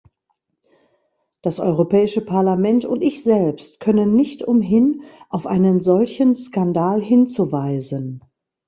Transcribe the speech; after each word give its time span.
Das 1.43 1.59
Europäische 1.59 2.21
Parlament 2.21 2.85
und 2.85 3.03
ich 3.03 3.21
selbst 3.21 3.79
können 3.79 4.15
nicht 4.15 4.41
umhin, 4.41 5.03
auf 5.29 5.45
einen 5.45 5.79
solchen 5.79 6.33
Skandal 6.33 7.03
hinzuweisen. 7.03 8.23